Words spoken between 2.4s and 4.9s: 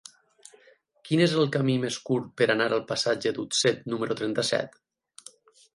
per anar al passatge d'Utset número trenta-set?